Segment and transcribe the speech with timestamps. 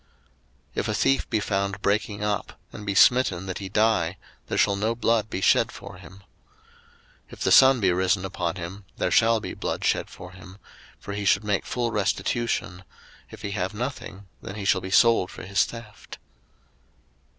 [0.01, 0.09] 02:022:002
[0.73, 4.75] If a thief be found breaking up, and be smitten that he die, there shall
[4.75, 6.23] no blood be shed for him.
[7.29, 10.57] 02:022:003 If the sun be risen upon him, there shall be blood shed for him;
[10.99, 12.83] for he should make full restitution;
[13.29, 16.17] if he have nothing, then he shall be sold for his theft.